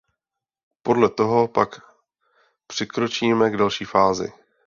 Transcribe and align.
Podle 0.83 1.09
toho 1.09 1.47
pak 1.47 1.69
přikročíme 2.67 3.49
k 3.49 3.57
další 3.57 3.85
fázi. 3.85 4.33